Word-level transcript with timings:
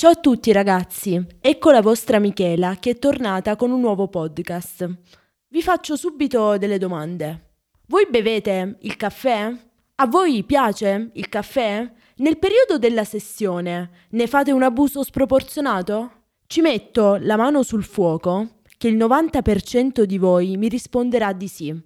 Ciao 0.00 0.12
a 0.12 0.14
tutti 0.14 0.50
ragazzi, 0.50 1.22
ecco 1.42 1.70
la 1.70 1.82
vostra 1.82 2.18
Michela 2.18 2.76
che 2.80 2.92
è 2.92 2.98
tornata 2.98 3.54
con 3.54 3.70
un 3.70 3.80
nuovo 3.80 4.08
podcast. 4.08 4.88
Vi 5.48 5.60
faccio 5.60 5.94
subito 5.94 6.56
delle 6.56 6.78
domande. 6.78 7.56
Voi 7.86 8.06
bevete 8.08 8.78
il 8.80 8.96
caffè? 8.96 9.54
A 9.96 10.06
voi 10.06 10.42
piace 10.44 11.10
il 11.12 11.28
caffè? 11.28 11.86
Nel 12.16 12.38
periodo 12.38 12.78
della 12.78 13.04
sessione 13.04 13.90
ne 14.12 14.26
fate 14.26 14.52
un 14.52 14.62
abuso 14.62 15.02
sproporzionato? 15.02 16.12
Ci 16.46 16.62
metto 16.62 17.18
la 17.20 17.36
mano 17.36 17.62
sul 17.62 17.84
fuoco 17.84 18.60
che 18.78 18.88
il 18.88 18.96
90% 18.96 20.04
di 20.04 20.16
voi 20.16 20.56
mi 20.56 20.68
risponderà 20.68 21.34
di 21.34 21.46
sì. 21.46 21.78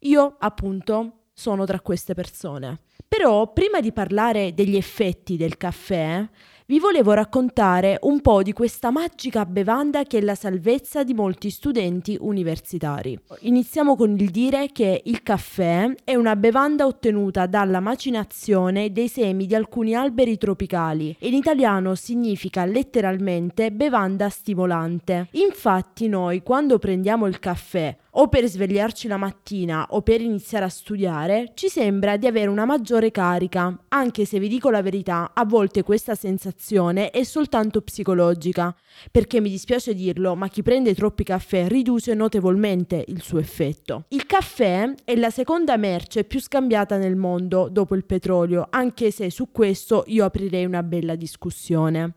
Io, 0.00 0.36
appunto, 0.40 1.28
sono 1.32 1.64
tra 1.64 1.80
queste 1.80 2.12
persone. 2.12 2.80
Però, 3.08 3.50
prima 3.50 3.80
di 3.80 3.92
parlare 3.92 4.52
degli 4.52 4.76
effetti 4.76 5.38
del 5.38 5.56
caffè, 5.56 6.28
vi 6.72 6.78
volevo 6.78 7.12
raccontare 7.12 7.98
un 8.04 8.22
po' 8.22 8.42
di 8.42 8.54
questa 8.54 8.90
magica 8.90 9.44
bevanda 9.44 10.04
che 10.04 10.16
è 10.16 10.20
la 10.22 10.34
salvezza 10.34 11.04
di 11.04 11.12
molti 11.12 11.50
studenti 11.50 12.16
universitari. 12.18 13.18
Iniziamo 13.40 13.94
con 13.94 14.16
il 14.16 14.30
dire 14.30 14.70
che 14.72 15.02
il 15.04 15.22
caffè 15.22 15.92
è 16.02 16.14
una 16.14 16.34
bevanda 16.34 16.86
ottenuta 16.86 17.44
dalla 17.44 17.80
macinazione 17.80 18.90
dei 18.90 19.08
semi 19.08 19.44
di 19.44 19.54
alcuni 19.54 19.94
alberi 19.94 20.38
tropicali 20.38 21.14
e 21.18 21.28
in 21.28 21.34
italiano 21.34 21.94
significa 21.94 22.64
letteralmente 22.64 23.70
bevanda 23.70 24.30
stimolante. 24.30 25.28
Infatti 25.32 26.08
noi 26.08 26.42
quando 26.42 26.78
prendiamo 26.78 27.26
il 27.26 27.38
caffè 27.38 27.94
o 28.14 28.28
per 28.28 28.46
svegliarci 28.46 29.08
la 29.08 29.16
mattina 29.16 29.86
o 29.90 30.02
per 30.02 30.20
iniziare 30.20 30.64
a 30.64 30.68
studiare, 30.68 31.52
ci 31.54 31.68
sembra 31.68 32.16
di 32.16 32.26
avere 32.26 32.48
una 32.48 32.64
maggiore 32.64 33.10
carica, 33.10 33.84
anche 33.88 34.24
se 34.24 34.38
vi 34.38 34.48
dico 34.48 34.70
la 34.70 34.82
verità, 34.82 35.30
a 35.34 35.44
volte 35.44 35.82
questa 35.82 36.14
sensazione 36.14 37.10
è 37.10 37.22
soltanto 37.24 37.80
psicologica, 37.80 38.74
perché 39.10 39.40
mi 39.40 39.48
dispiace 39.48 39.94
dirlo, 39.94 40.34
ma 40.34 40.48
chi 40.48 40.62
prende 40.62 40.94
troppi 40.94 41.24
caffè 41.24 41.68
riduce 41.68 42.14
notevolmente 42.14 43.02
il 43.08 43.22
suo 43.22 43.38
effetto. 43.38 44.04
Il 44.08 44.26
caffè 44.26 44.92
è 45.04 45.14
la 45.16 45.30
seconda 45.30 45.76
merce 45.76 46.24
più 46.24 46.40
scambiata 46.40 46.96
nel 46.96 47.16
mondo 47.16 47.68
dopo 47.70 47.94
il 47.94 48.04
petrolio, 48.04 48.66
anche 48.68 49.10
se 49.10 49.30
su 49.30 49.50
questo 49.50 50.04
io 50.06 50.24
aprirei 50.24 50.64
una 50.64 50.82
bella 50.82 51.14
discussione. 51.14 52.14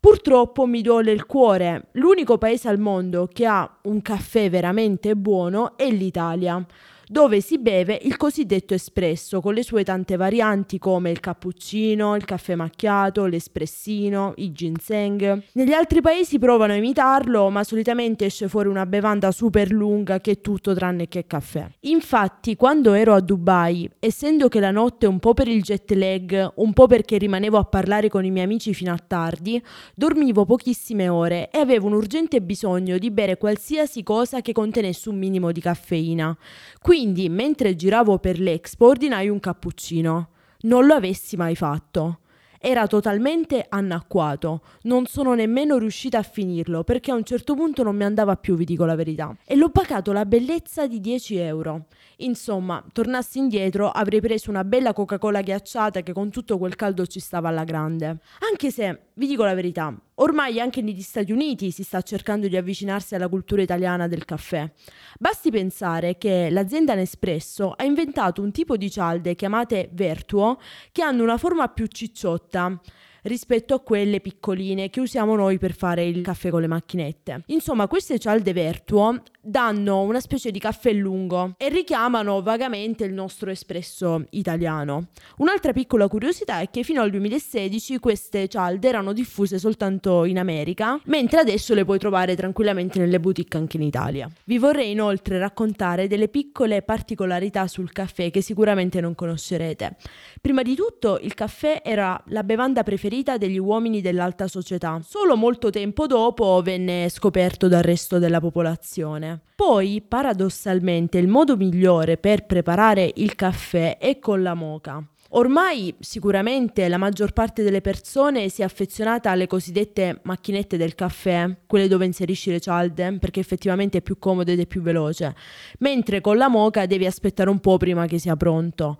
Purtroppo 0.00 0.64
mi 0.64 0.80
duole 0.80 1.12
il 1.12 1.26
cuore, 1.26 1.88
l'unico 1.92 2.38
paese 2.38 2.70
al 2.70 2.78
mondo 2.78 3.28
che 3.30 3.44
ha 3.44 3.70
un 3.82 4.00
caffè 4.00 4.48
veramente 4.48 5.14
buono 5.14 5.76
è 5.76 5.90
l'Italia 5.90 6.64
dove 7.10 7.40
si 7.40 7.58
beve 7.58 7.98
il 8.02 8.16
cosiddetto 8.16 8.72
espresso 8.72 9.40
con 9.40 9.52
le 9.52 9.64
sue 9.64 9.82
tante 9.82 10.14
varianti 10.14 10.78
come 10.78 11.10
il 11.10 11.18
cappuccino, 11.18 12.14
il 12.14 12.24
caffè 12.24 12.54
macchiato, 12.54 13.26
l'espressino, 13.26 14.34
il 14.36 14.52
ginseng. 14.52 15.42
Negli 15.54 15.72
altri 15.72 16.00
paesi 16.02 16.38
provano 16.38 16.72
a 16.72 16.76
imitarlo, 16.76 17.50
ma 17.50 17.64
solitamente 17.64 18.26
esce 18.26 18.46
fuori 18.46 18.68
una 18.68 18.86
bevanda 18.86 19.32
super 19.32 19.72
lunga 19.72 20.20
che 20.20 20.30
è 20.30 20.40
tutto 20.40 20.72
tranne 20.72 21.08
che 21.08 21.26
caffè. 21.26 21.68
Infatti, 21.80 22.54
quando 22.54 22.92
ero 22.92 23.14
a 23.14 23.20
Dubai, 23.20 23.90
essendo 23.98 24.46
che 24.46 24.60
la 24.60 24.70
notte 24.70 25.08
un 25.08 25.18
po' 25.18 25.34
per 25.34 25.48
il 25.48 25.62
jet 25.62 25.90
lag, 25.90 26.52
un 26.54 26.72
po' 26.72 26.86
perché 26.86 27.18
rimanevo 27.18 27.58
a 27.58 27.64
parlare 27.64 28.08
con 28.08 28.24
i 28.24 28.30
miei 28.30 28.44
amici 28.44 28.72
fino 28.72 28.92
a 28.92 28.98
tardi, 29.04 29.60
dormivo 29.96 30.44
pochissime 30.44 31.08
ore 31.08 31.50
e 31.50 31.58
avevo 31.58 31.88
un 31.88 31.94
urgente 31.94 32.40
bisogno 32.40 32.98
di 32.98 33.10
bere 33.10 33.36
qualsiasi 33.36 34.04
cosa 34.04 34.42
che 34.42 34.52
contenesse 34.52 35.08
un 35.08 35.18
minimo 35.18 35.50
di 35.50 35.60
caffeina. 35.60 36.38
Quindi 36.80 36.98
quindi, 37.00 37.30
mentre 37.30 37.76
giravo 37.76 38.18
per 38.18 38.38
l'Expo, 38.38 38.84
ordinai 38.84 39.30
un 39.30 39.40
cappuccino. 39.40 40.28
Non 40.64 40.84
lo 40.84 40.92
avessi 40.92 41.34
mai 41.34 41.56
fatto. 41.56 42.18
Era 42.60 42.86
totalmente 42.86 43.64
anacquato, 43.66 44.60
non 44.82 45.06
sono 45.06 45.32
nemmeno 45.32 45.78
riuscita 45.78 46.18
a 46.18 46.22
finirlo 46.22 46.84
perché 46.84 47.10
a 47.10 47.14
un 47.14 47.24
certo 47.24 47.54
punto 47.54 47.82
non 47.82 47.96
mi 47.96 48.04
andava 48.04 48.36
più, 48.36 48.54
vi 48.54 48.66
dico 48.66 48.84
la 48.84 48.96
verità. 48.96 49.34
E 49.46 49.56
l'ho 49.56 49.70
pagato 49.70 50.12
la 50.12 50.26
bellezza 50.26 50.86
di 50.86 51.00
10 51.00 51.36
euro. 51.38 51.86
Insomma, 52.16 52.84
tornassi 52.92 53.38
indietro 53.38 53.88
avrei 53.88 54.20
preso 54.20 54.50
una 54.50 54.62
bella 54.62 54.92
Coca-Cola 54.92 55.40
ghiacciata 55.40 56.02
che 56.02 56.12
con 56.12 56.28
tutto 56.28 56.58
quel 56.58 56.76
caldo 56.76 57.06
ci 57.06 57.18
stava 57.18 57.48
alla 57.48 57.64
grande. 57.64 58.18
Anche 58.50 58.70
se, 58.70 59.04
vi 59.14 59.26
dico 59.26 59.44
la 59.44 59.54
verità, 59.54 59.98
ormai 60.20 60.60
anche 60.60 60.80
negli 60.80 61.02
Stati 61.02 61.32
Uniti 61.32 61.70
si 61.70 61.82
sta 61.82 62.00
cercando 62.02 62.48
di 62.48 62.56
avvicinarsi 62.56 63.14
alla 63.14 63.28
cultura 63.28 63.62
italiana 63.62 64.08
del 64.08 64.24
caffè. 64.24 64.70
Basti 65.18 65.50
pensare 65.50 66.16
che 66.16 66.48
l'azienda 66.50 66.94
Nespresso 66.94 67.72
ha 67.76 67.84
inventato 67.84 68.42
un 68.42 68.52
tipo 68.52 68.76
di 68.76 68.90
cialde 68.90 69.34
chiamate 69.34 69.90
Vertuo 69.92 70.58
che 70.92 71.02
hanno 71.02 71.22
una 71.22 71.38
forma 71.38 71.68
più 71.68 71.86
cicciotta 71.86 72.80
rispetto 73.22 73.74
a 73.74 73.80
quelle 73.80 74.20
piccoline 74.20 74.88
che 74.90 75.00
usiamo 75.00 75.34
noi 75.34 75.58
per 75.58 75.74
fare 75.74 76.04
il 76.04 76.22
caffè 76.22 76.50
con 76.50 76.60
le 76.60 76.66
macchinette. 76.66 77.42
Insomma, 77.46 77.88
queste 77.88 78.18
cialde 78.18 78.52
Vertuo 78.52 79.22
danno 79.42 80.02
una 80.02 80.20
specie 80.20 80.50
di 80.50 80.58
caffè 80.58 80.92
lungo 80.92 81.54
e 81.56 81.68
richiamano 81.68 82.42
vagamente 82.42 83.04
il 83.04 83.12
nostro 83.12 83.50
espresso 83.50 84.24
italiano. 84.30 85.08
Un'altra 85.38 85.72
piccola 85.72 86.08
curiosità 86.08 86.60
è 86.60 86.70
che 86.70 86.82
fino 86.82 87.02
al 87.02 87.10
2016 87.10 87.98
queste 87.98 88.48
cialde 88.48 88.88
erano 88.88 89.12
diffuse 89.12 89.58
soltanto 89.58 90.24
in 90.24 90.38
America, 90.38 91.00
mentre 91.04 91.40
adesso 91.40 91.74
le 91.74 91.84
puoi 91.84 91.98
trovare 91.98 92.36
tranquillamente 92.36 92.98
nelle 92.98 93.20
boutique 93.20 93.58
anche 93.58 93.76
in 93.76 93.82
Italia. 93.82 94.30
Vi 94.44 94.58
vorrei 94.58 94.92
inoltre 94.92 95.38
raccontare 95.38 96.06
delle 96.06 96.28
piccole 96.28 96.82
particolarità 96.82 97.66
sul 97.66 97.92
caffè 97.92 98.30
che 98.30 98.40
sicuramente 98.42 99.00
non 99.00 99.14
conoscerete. 99.14 99.96
Prima 100.40 100.62
di 100.62 100.74
tutto, 100.74 101.18
il 101.20 101.34
caffè 101.34 101.82
era 101.84 102.22
la 102.28 102.42
bevanda 102.42 102.82
preferita 102.82 103.08
degli 103.36 103.58
uomini 103.58 104.00
dell'alta 104.00 104.46
società. 104.46 105.00
Solo 105.04 105.36
molto 105.36 105.70
tempo 105.70 106.06
dopo 106.06 106.60
venne 106.62 107.08
scoperto 107.08 107.66
dal 107.66 107.82
resto 107.82 108.18
della 108.18 108.40
popolazione. 108.40 109.40
Poi, 109.56 110.00
paradossalmente, 110.06 111.18
il 111.18 111.26
modo 111.26 111.56
migliore 111.56 112.16
per 112.16 112.46
preparare 112.46 113.10
il 113.16 113.34
caffè 113.34 113.98
è 113.98 114.20
con 114.20 114.42
la 114.42 114.54
moca. 114.54 115.04
Ormai 115.32 115.94
sicuramente 116.00 116.88
la 116.88 116.96
maggior 116.96 117.32
parte 117.32 117.62
delle 117.62 117.80
persone 117.80 118.48
si 118.48 118.62
è 118.62 118.64
affezionata 118.64 119.30
alle 119.30 119.46
cosiddette 119.46 120.20
macchinette 120.24 120.76
del 120.76 120.96
caffè, 120.96 121.56
quelle 121.66 121.86
dove 121.86 122.04
inserisci 122.04 122.50
le 122.50 122.58
cialde, 122.58 123.16
perché 123.18 123.38
effettivamente 123.38 123.98
è 123.98 124.02
più 124.02 124.18
comodo 124.18 124.50
ed 124.50 124.58
è 124.58 124.66
più 124.66 124.82
veloce, 124.82 125.36
mentre 125.78 126.20
con 126.20 126.36
la 126.36 126.48
moca 126.48 126.86
devi 126.86 127.06
aspettare 127.06 127.48
un 127.48 127.60
po' 127.60 127.76
prima 127.76 128.06
che 128.06 128.18
sia 128.18 128.34
pronto. 128.36 128.98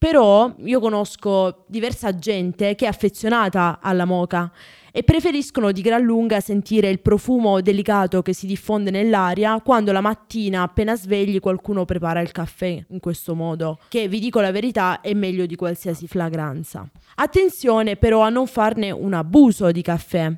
Però 0.00 0.54
io 0.64 0.80
conosco 0.80 1.64
diversa 1.66 2.16
gente 2.16 2.74
che 2.74 2.86
è 2.86 2.88
affezionata 2.88 3.80
alla 3.82 4.06
moca 4.06 4.50
e 4.90 5.02
preferiscono 5.02 5.72
di 5.72 5.82
gran 5.82 6.00
lunga 6.00 6.40
sentire 6.40 6.88
il 6.88 7.00
profumo 7.00 7.60
delicato 7.60 8.22
che 8.22 8.32
si 8.32 8.46
diffonde 8.46 8.90
nell'aria 8.90 9.60
quando 9.60 9.92
la 9.92 10.00
mattina 10.00 10.62
appena 10.62 10.96
svegli 10.96 11.38
qualcuno 11.38 11.84
prepara 11.84 12.22
il 12.22 12.32
caffè 12.32 12.82
in 12.88 12.98
questo 12.98 13.34
modo, 13.34 13.78
che 13.88 14.08
vi 14.08 14.20
dico 14.20 14.40
la 14.40 14.52
verità 14.52 15.02
è 15.02 15.12
meglio 15.12 15.44
di 15.44 15.54
qualsiasi 15.54 16.06
flagranza. 16.06 16.88
Attenzione 17.16 17.96
però 17.96 18.22
a 18.22 18.30
non 18.30 18.46
farne 18.46 18.90
un 18.90 19.12
abuso 19.12 19.70
di 19.70 19.82
caffè. 19.82 20.32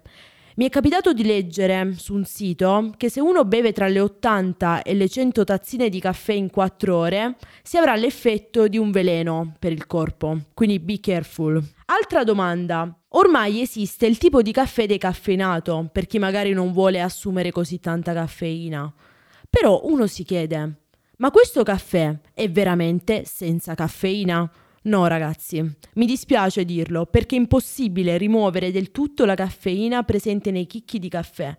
Mi 0.54 0.66
è 0.66 0.68
capitato 0.68 1.14
di 1.14 1.24
leggere 1.24 1.94
su 1.96 2.12
un 2.12 2.24
sito 2.26 2.92
che 2.98 3.08
se 3.08 3.22
uno 3.22 3.46
beve 3.46 3.72
tra 3.72 3.88
le 3.88 4.00
80 4.00 4.82
e 4.82 4.92
le 4.92 5.08
100 5.08 5.44
tazzine 5.44 5.88
di 5.88 5.98
caffè 5.98 6.34
in 6.34 6.50
4 6.50 6.94
ore 6.94 7.36
si 7.62 7.78
avrà 7.78 7.94
l'effetto 7.94 8.68
di 8.68 8.76
un 8.76 8.90
veleno 8.90 9.54
per 9.58 9.72
il 9.72 9.86
corpo, 9.86 10.38
quindi 10.52 10.78
be 10.78 11.00
careful. 11.00 11.62
Altra 11.86 12.22
domanda. 12.22 12.94
Ormai 13.14 13.62
esiste 13.62 14.04
il 14.04 14.18
tipo 14.18 14.42
di 14.42 14.52
caffè 14.52 14.86
decaffeinato 14.86 15.88
per 15.90 16.06
chi 16.06 16.18
magari 16.18 16.52
non 16.52 16.72
vuole 16.72 17.00
assumere 17.00 17.50
così 17.50 17.80
tanta 17.80 18.12
caffeina. 18.12 18.92
Però 19.49 19.81
uno 19.84 20.06
si 20.06 20.22
chiede, 20.22 20.81
ma 21.16 21.31
questo 21.31 21.62
caffè 21.62 22.14
è 22.34 22.50
veramente 22.50 23.25
senza 23.25 23.75
caffeina? 23.75 24.50
No 24.84 25.06
ragazzi, 25.06 25.62
mi 25.94 26.06
dispiace 26.06 26.64
dirlo 26.64 27.06
perché 27.06 27.37
è 27.37 27.38
impossibile 27.38 28.17
rimuovere 28.17 28.73
del 28.73 28.90
tutto 28.90 29.25
la 29.25 29.37
caffeina 29.37 30.02
presente 30.02 30.50
nei 30.50 30.67
chicchi 30.67 30.99
di 30.99 31.08
caffè. 31.08 31.56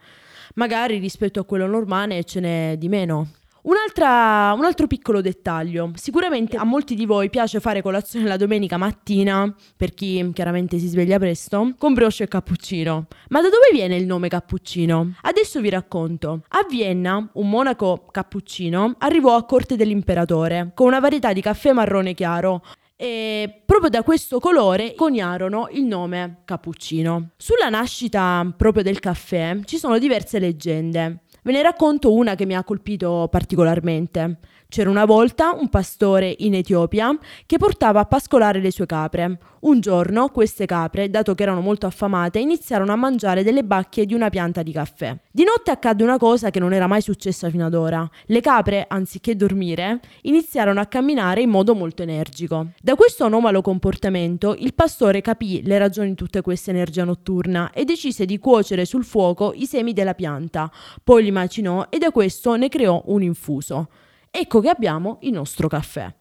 Magari 0.56 0.98
rispetto 0.98 1.40
a 1.40 1.46
quello 1.46 1.66
normale 1.66 2.26
ce 2.26 2.42
n'è 2.42 2.76
di 2.78 2.90
meno. 2.90 3.30
un 3.62 4.66
altro 4.66 4.88
piccolo 4.88 5.22
dettaglio, 5.22 5.92
sicuramente 5.96 6.58
a 6.58 6.66
molti 6.66 6.96
di 6.96 7.06
voi 7.06 7.30
piace 7.30 7.62
fare 7.62 7.82
colazione 7.82 8.28
la 8.28 8.36
domenica 8.36 8.76
mattina, 8.76 9.56
per 9.78 9.94
chi 9.94 10.30
chiaramente 10.34 10.78
si 10.78 10.88
sveglia 10.88 11.18
presto, 11.18 11.74
con 11.78 11.94
brioche 11.94 12.24
e 12.24 12.28
cappuccino. 12.28 13.08
Ma 13.30 13.42
da 13.42 13.48
dove 13.48 13.70
viene 13.72 13.96
il 13.96 14.06
nome 14.06 14.28
cappuccino? 14.28 15.14
Adesso 15.22 15.62
vi 15.62 15.70
racconto. 15.70 16.42
A 16.50 16.66
Vienna, 16.70 17.30
un 17.36 17.50
monaco 17.50 18.06
cappuccino 18.12 18.96
arrivò 18.98 19.38
a 19.38 19.46
corte 19.46 19.78
dell'imperatore 19.78 20.72
con 20.74 20.88
una 20.88 21.00
varietà 21.00 21.32
di 21.32 21.40
caffè 21.40 21.72
marrone 21.72 22.14
chiaro 22.14 22.62
e 23.04 23.64
proprio 23.66 23.90
da 23.90 24.02
questo 24.02 24.40
colore 24.40 24.96
coniarono 24.96 25.68
il 25.72 25.84
nome 25.84 26.44
cappuccino. 26.46 27.32
Sulla 27.36 27.68
nascita 27.68 28.50
proprio 28.56 28.82
del 28.82 29.00
caffè 29.00 29.60
ci 29.66 29.78
sono 29.78 30.00
diverse 30.00 30.40
leggende. 30.40 31.24
Ve 31.44 31.52
ne 31.52 31.62
racconto 31.62 32.14
una 32.14 32.36
che 32.36 32.46
mi 32.46 32.56
ha 32.56 32.64
colpito 32.64 33.28
particolarmente, 33.30 34.40
C'era 34.74 34.90
una 34.90 35.06
volta 35.06 35.52
un 35.54 35.70
pastore 35.70 36.34
in 36.40 36.56
Etiopia 36.56 37.16
che 37.46 37.58
portava 37.58 38.00
a 38.00 38.06
pascolare 38.06 38.60
le 38.60 38.72
sue 38.72 38.88
capre. 38.88 39.38
Un 39.60 39.80
giorno 39.80 40.30
queste 40.30 40.66
capre, 40.66 41.12
dato 41.12 41.36
che 41.36 41.44
erano 41.44 41.62
molto 41.62 41.86
affamate, 41.86 42.40
iniziarono 42.40 42.92
a 42.92 42.96
mangiare 42.96 43.44
delle 43.44 43.64
bacche 43.64 44.08
di 44.08 44.16
una 44.16 44.32
pianta 44.32 44.64
di 44.64 44.72
caffè. 44.72 45.16
Di 45.32 45.44
notte 45.44 45.70
accadde 45.70 46.02
una 46.02 46.18
cosa 46.18 46.50
che 46.50 46.60
non 46.60 46.74
era 46.74 46.88
mai 46.88 47.02
successa 47.02 47.52
fino 47.52 47.68
ad 47.68 47.76
ora. 47.76 48.10
Le 48.26 48.42
capre, 48.42 48.88
anziché 48.90 49.36
dormire, 49.36 50.00
iniziarono 50.22 50.80
a 50.80 50.88
camminare 50.88 51.42
in 51.42 51.52
modo 51.52 51.76
molto 51.76 52.02
energico. 52.02 52.70
Da 52.82 52.96
questo 52.96 53.26
anomalo 53.26 53.62
comportamento 53.62 54.56
il 54.58 54.74
pastore 54.74 55.22
capì 55.22 55.62
le 55.62 55.78
ragioni 55.78 56.10
di 56.10 56.16
tutta 56.16 56.42
questa 56.42 56.72
energia 56.72 57.04
notturna 57.04 57.70
e 57.74 57.86
decise 57.86 58.26
di 58.26 58.40
cuocere 58.40 58.86
sul 58.86 59.06
fuoco 59.06 59.54
i 59.54 59.68
semi 59.68 59.94
della 59.94 60.16
pianta, 60.16 60.72
poi 61.04 61.22
li 61.22 61.32
macinò 61.32 61.86
e 61.90 62.00
da 62.00 62.10
questo 62.10 62.56
ne 62.56 62.70
creò 62.70 63.04
un 63.06 63.22
infuso. 63.22 63.88
Ecco 64.36 64.62
che 64.62 64.70
abbiamo 64.70 65.20
il 65.22 65.32
nostro 65.32 65.68
caffè. 65.68 66.12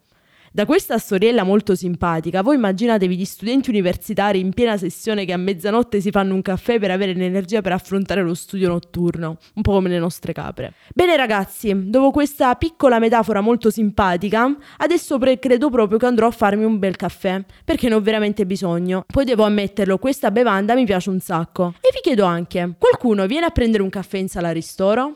Da 0.51 0.67
questa 0.67 0.99
storiella 0.99 1.41
molto 1.41 1.73
simpatica, 1.73 2.43
voi 2.43 2.57
immaginatevi 2.57 3.17
gli 3.17 3.25
studenti 3.25 3.71
universitari 3.71 4.39
in 4.39 4.53
piena 4.53 4.77
sessione 4.77 5.25
che 5.25 5.33
a 5.33 5.37
mezzanotte 5.37 5.99
si 5.99 6.11
fanno 6.11 6.35
un 6.35 6.43
caffè 6.43 6.77
per 6.77 6.91
avere 6.91 7.15
l'energia 7.15 7.63
per 7.63 7.71
affrontare 7.71 8.21
lo 8.21 8.35
studio 8.35 8.67
notturno, 8.67 9.39
un 9.55 9.61
po' 9.63 9.71
come 9.71 9.89
le 9.89 9.97
nostre 9.97 10.31
capre. 10.31 10.75
Bene 10.93 11.17
ragazzi, 11.17 11.89
dopo 11.89 12.11
questa 12.11 12.53
piccola 12.53 12.99
metafora 12.99 13.41
molto 13.41 13.71
simpatica, 13.71 14.55
adesso 14.77 15.17
pre- 15.17 15.39
credo 15.39 15.71
proprio 15.71 15.97
che 15.97 16.05
andrò 16.05 16.27
a 16.27 16.31
farmi 16.31 16.65
un 16.65 16.77
bel 16.77 16.95
caffè, 16.95 17.43
perché 17.65 17.89
ne 17.89 17.95
ho 17.95 18.01
veramente 18.01 18.45
bisogno. 18.45 19.05
Poi 19.07 19.25
devo 19.25 19.43
ammetterlo, 19.43 19.97
questa 19.97 20.29
bevanda 20.29 20.75
mi 20.75 20.85
piace 20.85 21.09
un 21.09 21.19
sacco. 21.19 21.73
E 21.81 21.89
vi 21.91 21.99
chiedo 21.99 22.25
anche, 22.25 22.75
qualcuno 22.77 23.25
viene 23.25 23.47
a 23.47 23.49
prendere 23.49 23.81
un 23.81 23.89
caffè 23.89 24.19
in 24.19 24.29
sala 24.29 24.51
ristoro? 24.51 25.15